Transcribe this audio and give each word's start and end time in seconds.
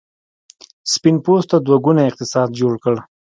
سپین 0.93 1.15
پوستو 1.23 1.55
دوه 1.65 1.77
ګونی 1.85 2.03
اقتصاد 2.09 2.49
جوړ 2.59 2.73
کړ. 2.83 2.95